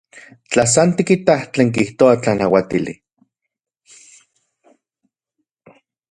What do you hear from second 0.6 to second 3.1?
san tikitaj tlen kijtoa tlanauatili.